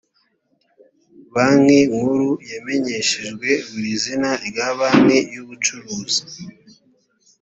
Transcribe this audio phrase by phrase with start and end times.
[1.33, 6.21] banki nkuru yamenyeshejwe buri zina rya banki z’ubucuruzi